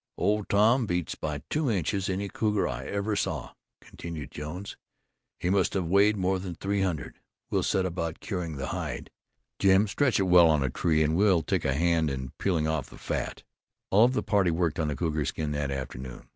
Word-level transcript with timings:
"Old 0.17 0.49
Tom 0.49 0.87
beats, 0.87 1.13
by 1.13 1.43
two 1.51 1.69
inches, 1.69 2.09
any 2.09 2.27
cougar 2.27 2.67
I 2.67 2.85
ever 2.87 3.15
saw," 3.15 3.51
continued 3.81 4.31
Jones. 4.31 4.75
"He 5.39 5.51
must 5.51 5.75
have 5.75 5.85
weighed 5.85 6.17
more 6.17 6.39
than 6.39 6.55
three 6.55 6.81
hundred. 6.81 7.19
We'll 7.51 7.61
set 7.61 7.85
about 7.85 8.19
curing 8.19 8.55
the 8.55 8.69
hide. 8.69 9.11
Jim, 9.59 9.87
stretch 9.87 10.19
it 10.19 10.23
well 10.23 10.49
on 10.49 10.63
a 10.63 10.71
tree, 10.71 11.03
and 11.03 11.15
we'll 11.15 11.43
take 11.43 11.65
a 11.65 11.75
hand 11.75 12.09
in 12.09 12.31
peeling 12.39 12.67
off 12.67 12.89
the 12.89 12.97
fat." 12.97 13.43
All 13.91 14.05
of 14.05 14.13
the 14.13 14.23
party 14.23 14.49
worked 14.49 14.79
on 14.79 14.87
the 14.87 14.95
cougar 14.95 15.23
skin 15.25 15.51
that 15.51 15.69
afternoon. 15.69 16.27